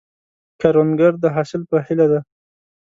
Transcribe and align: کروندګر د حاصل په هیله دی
کروندګر 0.61 1.13
د 1.23 1.25
حاصل 1.35 1.61
په 1.71 1.77
هیله 1.85 2.05
دی 2.11 2.19